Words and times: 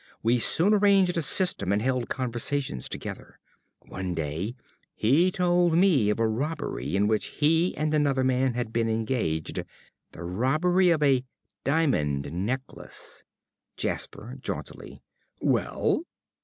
We 0.23 0.39
soon 0.39 0.73
arranged 0.73 1.15
a 1.15 1.21
system 1.21 1.71
and 1.71 1.79
held 1.79 2.09
conversations 2.09 2.89
together. 2.89 3.37
One 3.85 4.15
day 4.15 4.55
he 4.95 5.29
told 5.29 5.73
me 5.75 6.09
of 6.09 6.17
a 6.19 6.27
robbery 6.27 6.95
in 6.95 7.05
which 7.05 7.25
he 7.25 7.77
and 7.77 7.93
another 7.93 8.23
man 8.23 8.55
had 8.55 8.73
been 8.73 8.89
engaged 8.89 9.63
the 10.11 10.23
robbery 10.23 10.89
of 10.89 11.03
a 11.03 11.23
diamond 11.63 12.31
necklace. 12.33 13.23
~Jasper~ 13.77 14.37
(jauntily). 14.41 15.03
Well? 15.39 16.05